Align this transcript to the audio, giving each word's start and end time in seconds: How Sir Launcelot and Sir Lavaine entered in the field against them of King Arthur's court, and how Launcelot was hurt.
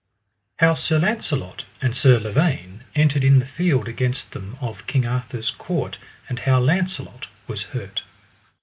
How 0.57 0.73
Sir 0.73 0.97
Launcelot 0.97 1.65
and 1.79 1.95
Sir 1.95 2.19
Lavaine 2.19 2.83
entered 2.95 3.23
in 3.23 3.37
the 3.37 3.45
field 3.45 3.87
against 3.87 4.31
them 4.31 4.57
of 4.59 4.87
King 4.87 5.05
Arthur's 5.05 5.51
court, 5.51 5.99
and 6.27 6.39
how 6.39 6.59
Launcelot 6.59 7.27
was 7.45 7.61
hurt. 7.61 8.01